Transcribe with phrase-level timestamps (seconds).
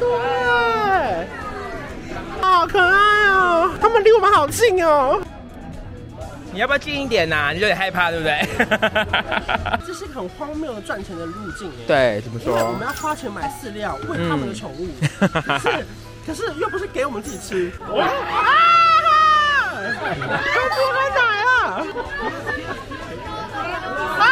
[0.00, 1.28] 多耶！
[2.40, 5.20] 好可爱哦，他们离我们好近哦。
[6.52, 7.52] 你要不要近一点呐、啊？
[7.52, 8.44] 你有点害怕，对不对？
[9.86, 11.84] 这是一个很荒谬的赚钱的路径耶。
[11.86, 12.56] 对，怎么说？
[12.56, 14.88] 我们要花钱买饲料喂他们的宠物，
[15.20, 15.86] 嗯、可是
[16.26, 17.70] 可是又不是给我们自己吃。
[17.92, 18.08] 哇！
[20.00, 21.50] 快出开奶了！
[24.18, 24.24] 啊！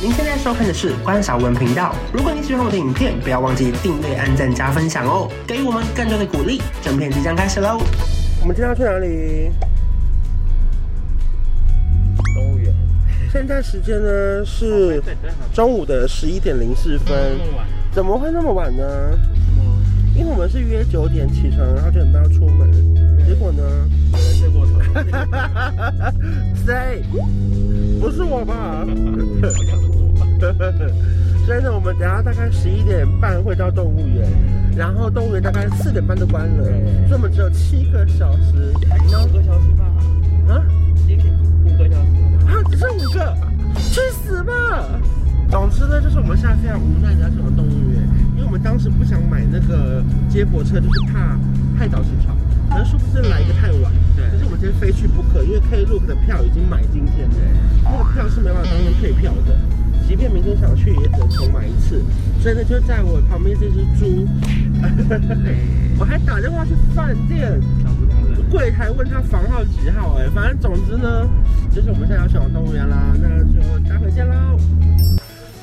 [0.00, 1.94] 您现在收看的是关少文频道。
[2.12, 6.60] 如果你喜欢我的影片，不要忘记订阅、按赞、加分享哦，给予我们更多的鼓励。
[6.82, 7.78] 整片即将开始喽！
[8.40, 9.52] 我们今天要去哪里？
[12.34, 12.74] 动物园。
[13.32, 15.00] 现在时间呢是
[15.54, 17.38] 中午的十一点零四分。
[17.92, 19.16] 怎么会那么晚呢？
[20.16, 22.68] 因为我们是约九点起床，然后九点半要出门。
[23.24, 23.62] 结果呢？
[24.12, 24.72] 有人睡过头。
[26.66, 27.00] 谁？
[28.00, 28.84] 不是我吧？
[31.46, 34.26] 所以呢，我们等下大概十一点半会到动物园。
[34.74, 38.72] 然后动物园大概四点半就关了，所以我们只有七个小时。
[38.72, 39.84] 五个小时吧？
[40.48, 40.64] 啊？
[41.66, 42.08] 五个小时？
[42.48, 43.36] 啊，只剩五个？
[43.76, 44.88] 去死吧！
[45.50, 48.00] 总之呢，就是我们现在非常无奈的要去动物园，
[48.34, 51.36] 因为我们当时不想买那个接驳车，就是怕
[51.78, 52.34] 太早起床，
[52.70, 53.92] 可是殊不知来一个太晚。
[54.16, 54.24] 对。
[54.30, 57.34] 可是我们今天非去不可，因为 Klook 的票已经买今天了，
[57.84, 59.52] 那个票是没办法当天退票的。
[60.06, 62.02] 即便明天想去，也只能重买一次。
[62.42, 64.26] 所以呢，就在我旁边这只猪，
[65.98, 67.60] 我还打电话去饭店
[68.50, 70.16] 柜台问他房号几号。
[70.18, 71.28] 哎，反正总之呢，
[71.74, 74.58] 就是我们现在要去往动物园啦，那就待会见喽。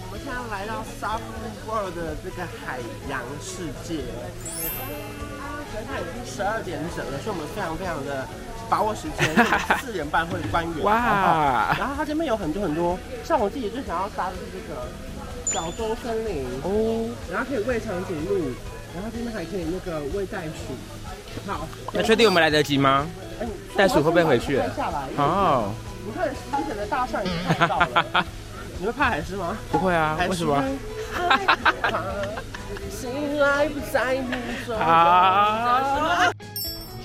[0.07, 1.19] 我们现在来到 Safu
[1.67, 4.01] World 的这个海洋世界，
[5.71, 8.25] 现在已经十二点整了，所以我们非常非常的。
[8.69, 9.45] 把握时间，
[9.81, 10.83] 四点半会关园。
[10.85, 11.75] 哇！
[11.77, 14.87] 然后它这边有很多很多，像我自己最想要搭的是这个
[15.45, 18.51] 小洲森林哦，然后可以喂长颈鹿，
[18.93, 20.75] 然后这边还可以那个喂袋鼠。
[21.45, 23.07] 好，那确定我们来得及吗？
[23.75, 24.57] 袋鼠会不会回去？
[24.75, 25.71] 下来哦。
[26.05, 28.25] 你看之前的大象已经看到了，
[28.79, 29.57] 你会怕海狮吗？
[29.71, 30.63] 不会啊，为什么？
[34.77, 36.33] 好。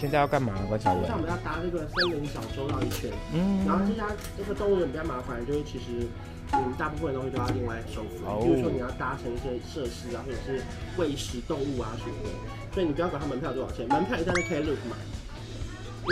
[0.04, 0.53] 现在要干嘛？
[0.69, 1.00] 关韶文。
[1.03, 3.10] 现在我们要搭这个森林小洲绕一圈。
[3.32, 3.65] 嗯。
[3.66, 4.06] 然后这家
[4.37, 6.06] 这个动物园比较麻烦，就是其实
[6.53, 8.20] 嗯大部分的东西都要另外收费。
[8.25, 8.41] 哦。
[8.44, 10.62] 比如说你要搭乘一些设施啊，或者是
[10.97, 12.31] 喂食动物啊什么的。
[12.75, 14.97] 所以你不要管它门票多少钱，门票一旦是 Klook 买，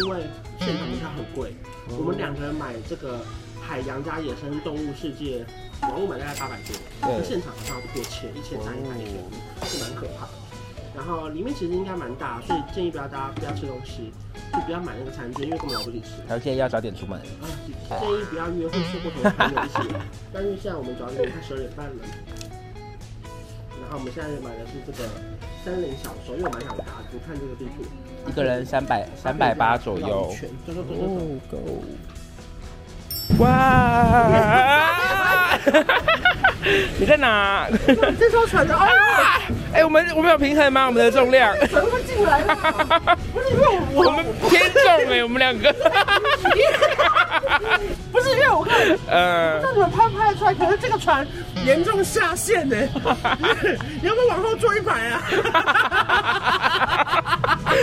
[0.00, 0.24] 因为
[0.58, 1.54] 现场门票很贵。
[1.90, 1.98] 嗯。
[1.98, 3.20] 我们两个人买这个
[3.60, 5.44] 海洋加野生动物世界，
[5.82, 6.72] 网络买大概八百多，
[7.06, 7.22] 对。
[7.22, 10.41] 现场好像要过千，一千三一百多，是蛮可怕的。
[10.94, 14.12] 然后里面其实应该蛮大，所以建议不要大家不要吃东西，
[14.52, 16.08] 就不要买那个餐具，因为根本来不及吃。
[16.28, 17.18] 还有建议要早点出门。
[17.18, 17.48] 啊，
[17.88, 19.78] 建议不要约会睡过头的朋友一起。
[20.32, 21.92] 但是现在我们早点，快十二点半了。
[23.80, 25.08] 然后我们现在买的是这个
[25.64, 27.84] 森林小说，因为我蛮想搭，你看这个地图，
[28.28, 30.30] 一个人三百三百八左右。
[30.66, 31.82] 哦，Go！
[33.38, 33.48] 哇！
[36.98, 37.66] 你在哪？
[38.18, 39.40] 这艘船的啊！
[39.72, 40.86] 哎、欸，我们我们有平衡吗？
[40.86, 41.56] 我们的重量？
[41.68, 42.54] 船会进来吗？
[43.32, 45.72] 不是因为我，我们偏重哎，我们两个。
[48.12, 48.78] 不是因为我看，
[49.08, 50.52] 呃，那你们拍不拍得出来？
[50.52, 51.26] 可是这个船
[51.64, 52.76] 严重下陷呢，
[54.02, 55.22] 你要不要往后坐一排啊？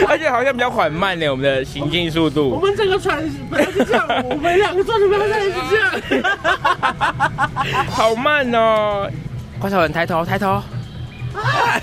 [0.07, 2.51] 而且好像比较缓慢呢，我们的行进速度。
[2.51, 5.91] 我们整个船本来是这样，我们两个坐着不要再是这样，
[7.89, 9.09] 好慢哦。
[9.59, 10.61] 关韶文抬头，抬头。
[11.35, 11.81] 啊！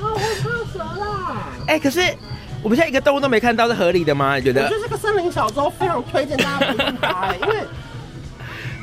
[0.00, 1.48] 我怕蛇啦！
[1.66, 2.00] 哎，可是
[2.62, 4.36] 我们现在一个动物都没看到，是合理的吗？
[4.36, 4.64] 你觉得？
[4.64, 7.56] 我觉得这个森林小洲非常推荐大家不用搭，因为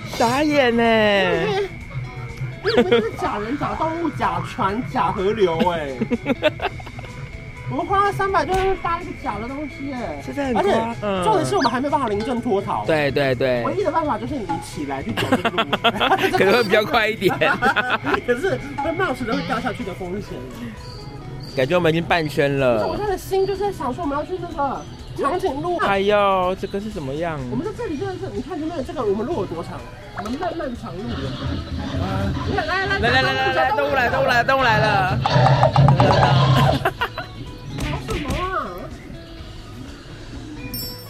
[0.17, 0.83] 傻眼呢，
[2.63, 5.89] 因为你们是假人、假动物、假船、假河流哎。
[7.71, 10.95] 我们花了三百多搭一个假的东西，哎，是在很夸张。
[11.01, 12.85] 嗯，重点是我们还没有办法临阵脱逃。
[12.85, 15.57] 对对对，唯一的办法就是你起来去走这个路，
[16.37, 17.33] 可能会比较快一点。
[18.27, 20.37] 可是会冒死的会掉下去的风险。
[21.55, 22.85] 感觉我们已经半圈了。
[22.85, 24.81] 我现在的心就是在想说，我们要去那个
[25.17, 25.77] 长颈鹿。
[25.77, 27.39] 哎呦，这个是什么样？
[27.49, 29.79] 我们在这里真的是，你看前面这个，我们路有多长？
[30.17, 31.01] 我们漫漫长路。
[32.55, 35.19] 来来来来来来来，动物来，动物来，动物来了。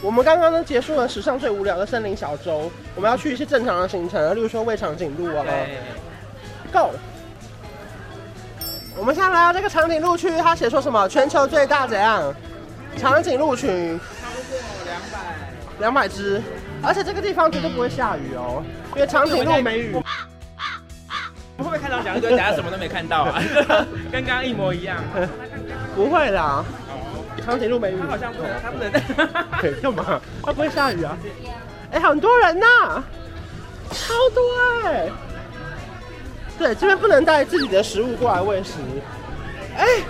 [0.03, 5.45] 我们刚刚呢结束了史上最无聊的森林小洲，我们要去一些正常的行程，例如说喂长颈鹿啊。
[6.73, 6.89] Go！
[8.97, 11.07] 我们现在来到这个长颈鹿区，它写说什么？
[11.07, 12.33] 全球最大怎样？
[12.97, 13.97] 长颈鹿群。
[14.21, 15.19] 超过两百。
[15.79, 16.41] 两百只，
[16.83, 18.61] 而且这个地方绝对不会下雨哦，
[18.95, 19.95] 因为长颈鹿没雨。
[21.55, 23.41] 会不会看到讲一堆，等下什么都没看到啊？
[24.11, 24.97] 跟刚刚一模一样。
[25.95, 26.65] 不会啦，
[27.41, 27.95] 长颈鹿没雨。
[28.01, 28.91] 他好像不能，他不能。
[29.61, 30.21] 对，干嘛？
[30.43, 31.17] 他不会下雨啊？
[31.91, 33.03] 哎、欸，很多人呐、啊，
[33.91, 34.41] 超多
[34.85, 35.11] 哎、欸。
[36.57, 38.73] 对，这边不能带自己的食物过来喂食。
[39.77, 40.03] 哎、欸，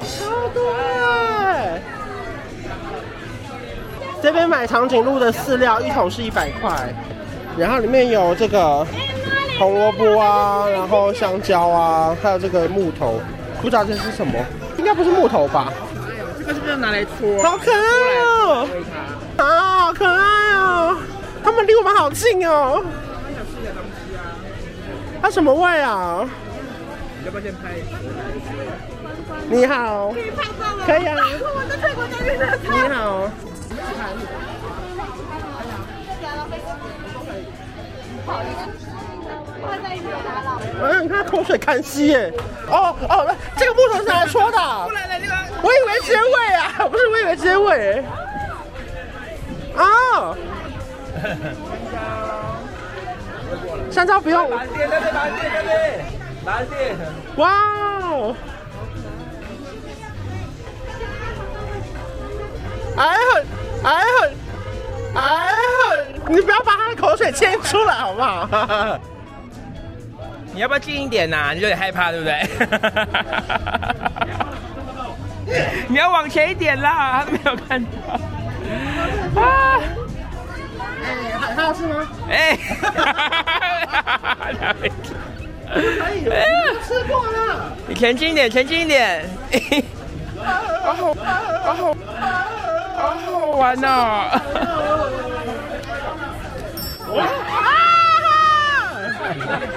[0.00, 1.82] 超多哎、欸。
[4.22, 6.92] 这边买长颈鹿的饲料，一桶是一百块，
[7.56, 8.84] 然后里面有这个
[9.58, 13.20] 红萝卜啊，然后香蕉啊，还有这个木头，
[13.60, 14.32] 不知道这是什么，
[14.78, 15.72] 应该不是木头吧？
[16.46, 17.42] 这个是不是拿来搓？
[17.42, 17.78] 好可爱
[18.22, 18.68] 哦！
[19.36, 20.96] 啊，好可爱哦！
[21.42, 22.84] 他们离我们好近哦。
[22.84, 24.20] 他想吃点东西啊。
[25.20, 26.24] 它什么味啊？
[27.18, 27.74] 你要不要先拍？
[29.48, 30.12] 你好。
[30.12, 30.84] 可以拍照吗？
[30.86, 31.16] 可以啊。
[31.18, 32.56] 我在泰国这边的。
[32.62, 33.28] 你好。
[40.82, 42.32] 哎，你看口水干稀耶！
[42.68, 44.58] 哦哦，来这个木头是来戳的。
[45.62, 48.04] 我以为直接喂啊，不是，我以为直接喂。
[49.76, 50.34] 啊！
[53.90, 54.50] 香蕉不用。
[54.50, 56.04] 蓝电，那边蓝电，那边
[56.44, 56.96] 蓝电。
[57.36, 57.50] 哇
[58.02, 58.36] 哦！
[62.96, 63.44] 哎很，
[63.84, 64.34] 哎很。
[65.14, 65.22] 哎，
[66.28, 68.98] 你不要把他的口水牵出来好不好？
[70.56, 71.52] 你要不要近一点呐、啊？
[71.52, 72.40] 你有点害怕对不对？
[75.86, 77.88] 你要往前一点啦，他都没有看到。
[79.38, 79.78] 啊！
[81.04, 82.08] 哎，还好吃吗？
[82.30, 82.56] 哎，
[85.68, 85.76] 可
[86.16, 87.70] 以，我吃过了。
[87.86, 89.28] 你前进一点，前进一点。
[90.82, 91.14] 好好，
[91.64, 91.94] 好好。
[92.96, 94.40] 好好玩呐！
[97.12, 97.26] 哇！
[99.18, 99.60] 他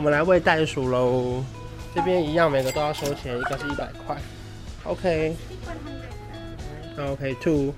[0.00, 1.44] 我们来喂袋鼠喽，
[1.94, 4.16] 这边一样，每个都要收钱，一个是一百块。
[4.84, 5.36] OK。
[6.98, 7.74] OK，two。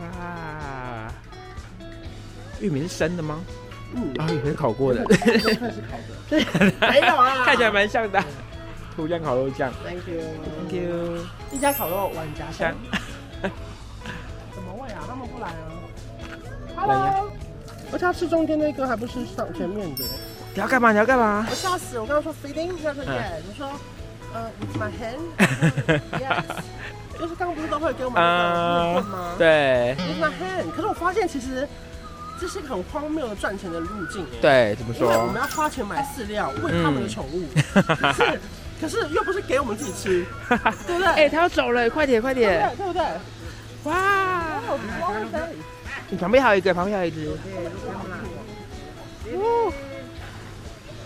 [0.00, 1.14] 哇！
[2.58, 3.40] 玉米是生的吗？
[3.94, 5.04] 嗯，啊，玉米是烤过的。
[5.04, 6.16] 算是烤的。
[6.28, 6.44] 对，
[6.90, 8.20] 没有啊，看起来蛮像的。
[8.96, 9.72] 土酱烤肉酱。
[9.84, 11.24] Thank you，Thank you。
[11.52, 12.74] 一家烤肉，万家香。
[13.40, 14.98] 怎么喂啊？
[15.06, 15.70] 他们不来啊
[16.74, 17.27] ？Hello。
[17.98, 20.04] 而且他吃中间那个，还不是上前面的。
[20.54, 20.92] 你要干嘛？
[20.92, 21.44] 你要干嘛？
[21.50, 21.98] 我吓死！
[21.98, 23.68] 我刚刚说 feeding，他说 yeah，你说
[24.32, 24.48] 呃
[24.78, 26.44] my hand，yes。
[27.18, 29.34] 就是刚刚不是都会给我们那个木棍吗？
[29.36, 29.96] 对。
[29.98, 30.70] It's my hand。
[30.76, 31.66] 可是我发现其实。
[32.40, 34.24] 这是一个很荒谬的赚钱的路径。
[34.40, 35.10] 对，怎么说？
[35.10, 37.42] 因为我们要花钱买饲料喂他们的宠物，
[37.74, 38.40] 嗯、是，
[38.80, 40.24] 可是又不是给我们自己吃，
[40.86, 41.06] 对不对？
[41.08, 43.02] 哎，他要走了，快点，快点，对不对？
[43.82, 44.60] 哇！
[46.10, 47.28] 你旁边还有一个，旁边还有一只。
[49.34, 49.72] 哦，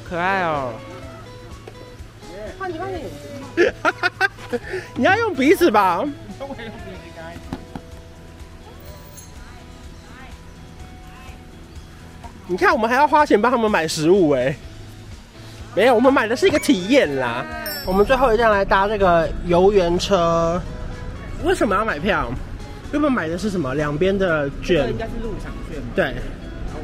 [0.08, 0.72] 可爱哦。
[2.58, 2.99] 换你，换你。
[4.94, 6.04] 你要用鼻子吧？
[12.46, 14.55] 你看，我们还要花钱帮他们买食物哎，
[15.75, 17.44] 没有，我们买的是一个体验啦。
[17.87, 20.60] 我们最后一站来搭这个游园车，
[21.44, 22.31] 为什么要买票？
[22.93, 23.75] 因为我们买的是什么？
[23.75, 25.81] 两边的券，应该是入场券。
[25.94, 26.15] 对，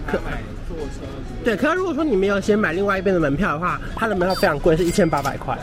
[0.06, 1.04] 可买坐车。
[1.44, 5.56] 对，可是如果说你没有先买另外一边的门票的话，它的门票非常贵，是一千八百块。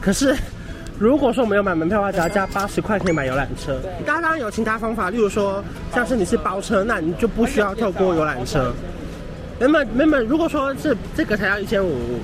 [0.00, 0.36] 可是
[0.98, 3.80] 如果说我们要买门票的话，只要加八十块可以买游览车。
[4.06, 5.62] 大家当然有其他方法，例如说
[5.92, 8.72] 像是你是包车，那你就不需要透过游览车。
[9.58, 12.20] 没没没没，如果说是这个才要一千五，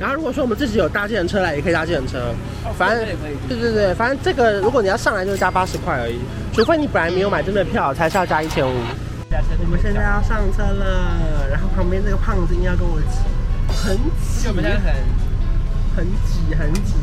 [0.00, 2.34] 然后如果说我们自己有搭计程车来，也可以搭计程车，
[2.76, 3.06] 反正
[3.48, 6.18] 对对对，反正这个如果你要上来就是加八十块而已，
[6.52, 8.74] 除非你本来没有买这边的票，才是要加一千五。
[9.62, 13.18] 我们现在要上车了，然后旁边这个胖子应该要跟我挤，
[13.68, 14.62] 很挤，很
[15.96, 16.94] 很挤很挤，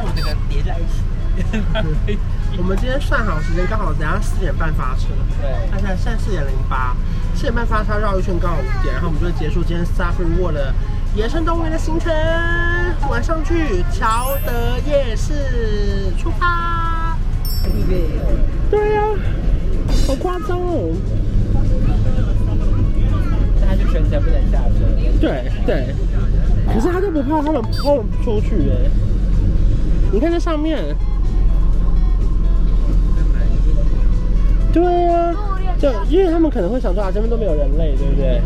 [0.00, 2.18] 我们这个叠在一起。
[2.56, 5.06] 我们今天算好时间，刚好等下四点半发车。
[5.40, 6.96] 对，看现在现在四点零八，
[7.34, 10.74] 四点半发车绕一圈刚好五点，然后我们就会结束今天 Safari World 的
[11.18, 12.12] 野生动物园的行程。
[13.10, 17.18] 晚上去乔德夜市出发。
[18.70, 19.18] 对呀、啊，
[20.06, 20.94] 好夸张哦。
[23.66, 24.84] 他就全程不能下车。
[25.20, 25.92] 对对，
[26.72, 28.88] 可是他就不怕他们抛出去哎。
[30.12, 30.94] 你看这上面。
[34.72, 35.34] 对啊，
[35.80, 38.40] 就因为他们可能会想说啊，这边都没有人类，对不对？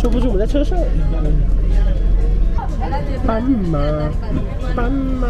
[0.00, 0.78] 殊不知我们在车上。
[3.26, 3.78] 斑马，
[4.76, 5.26] 斑马，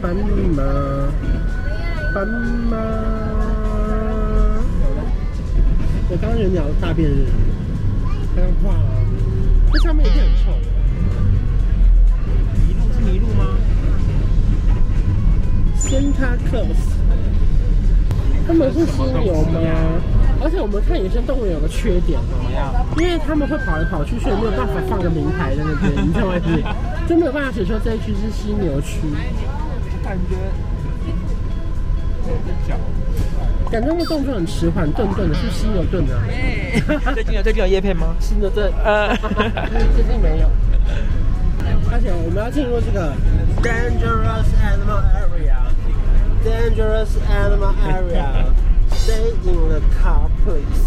[0.00, 0.14] 斑
[0.54, 0.62] 马，
[2.14, 2.28] 斑
[2.70, 2.76] 马。
[6.08, 7.26] 我刚刚有鸟大便是，
[8.36, 8.74] 哎呀哇，
[9.72, 10.52] 这上面一定很臭。
[12.54, 13.44] 迷路是迷路吗
[15.78, 16.80] ？Santa Claus，
[18.46, 19.58] 他们是犀牛吗？
[20.42, 22.72] 而且我们看野生动物园有个缺点，怎么样？
[22.98, 26.34] 因为他们会跑来跑去，所以没有办法放个名牌在那边，你知道吗？
[27.08, 28.98] 就没有办法写说这一区是犀牛区。
[30.02, 30.36] 感觉
[33.70, 36.18] 感觉那动作很迟缓，顿顿的，是犀牛顿的。
[37.14, 38.14] 最近有最近有叶片吗？
[38.18, 39.14] 犀牛顿，呃，
[39.94, 40.48] 最近没有。
[41.92, 43.12] 而且我们要进入这个
[43.62, 48.46] dangerous animal area，dangerous animal area。
[49.00, 50.84] Stay in the car, please。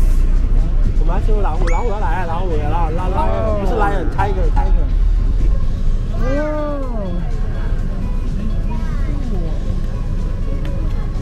[0.99, 4.85] 我们要进入老虎，老虎要来了，老虎来了，来了，不是 lion，tiger，tiger。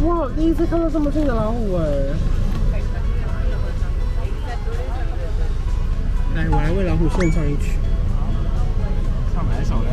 [0.03, 0.05] 哇！
[0.05, 0.29] 哇！
[0.35, 1.81] 第一次看到这么近的老虎哎！
[6.35, 7.79] 来，我来为老虎献唱一曲。
[9.33, 9.89] 唱哪一首嘞？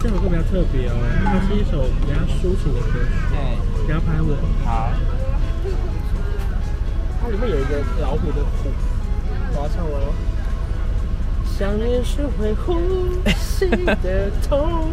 [0.00, 3.08] 这首歌比较特别哦，它是一首比较抒情的歌曲。
[3.30, 4.36] 对，不要拍我。
[4.64, 4.90] 好。
[7.24, 8.68] 它里面有一个老虎的虎，
[9.54, 10.12] 我要唱了。
[11.56, 12.78] 想念是会呼
[13.38, 13.66] 吸
[14.02, 14.92] 的痛，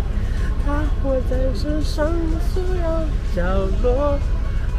[0.66, 2.10] 它活在世上
[2.54, 3.44] 所有角
[3.84, 4.18] 落，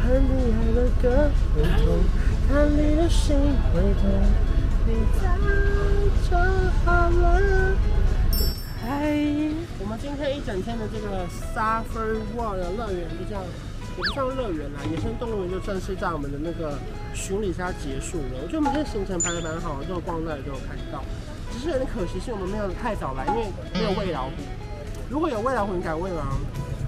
[0.01, 2.03] 和你爱的歌会痛，
[2.49, 3.37] 看你的心
[3.71, 4.09] 会痛，
[4.87, 5.21] 你在
[6.27, 6.35] 就
[6.83, 7.77] 好了。
[8.81, 9.13] 嗨，
[9.77, 13.43] 我们今天一整天的这个 Safari World 乐园就这样。
[13.95, 16.73] 也不算乐园啦，野生动物园就正式在我们的那个
[17.13, 18.41] 巡礼下结束了。
[18.41, 21.03] 我觉得我们这行程排的蛮好的，都有逛到，也都有看到。
[21.51, 24.31] 只是有点可惜，是我们没有太早来，因为没有喂老虎。
[25.09, 26.33] 如果有喂老虎，你敢喂吗？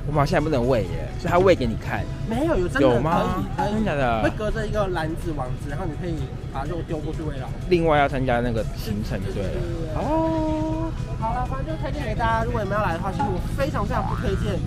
[0.08, 2.04] 我们好像不能喂耶，所以他喂给你看。
[2.28, 3.46] 没有，有真的吗？
[3.58, 4.24] 真的假的？
[4.24, 6.16] 会隔着一个篮子网子，然后你可以
[6.52, 7.54] 把肉丢过去喂老虎。
[7.70, 9.50] 另外要参加那个行程就对了。
[9.96, 12.44] 哦，好了，反正就推荐给大家。
[12.44, 14.58] 如果你们要来的话，其实我非常非常不推荐。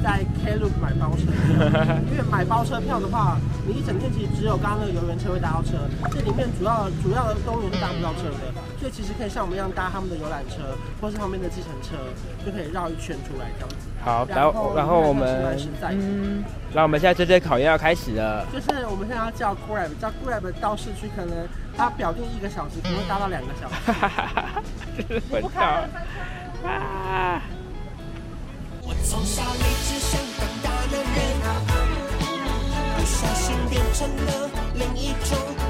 [0.00, 1.22] 在 Klook 买包车，
[2.10, 5.78] 因为买包车票的话，你一整天其实只有刚刚那个游园车会搭到车，
[6.10, 11.96] 这里面主要主要的动物园是搭不到车的，所以其实可以像我们一样搭他们的游览车，或是旁边的计程车，
[12.44, 13.76] 就可以绕一圈出来这样子。
[14.04, 15.56] 好，然后然后我们
[15.90, 21.46] 嗯，那我们现在这些考验要开始了，就是我们现在要叫 Grab，叫 Grab 到市区，可能
[21.76, 23.74] 他表定一个小时，可能会搭到两个小时。
[23.92, 24.62] 哈哈哈哈
[25.30, 25.88] 不看
[26.64, 27.42] 啊！
[28.84, 29.42] 我从小
[29.98, 31.16] 想当大男人，
[32.96, 35.61] 不小心变成了另一种。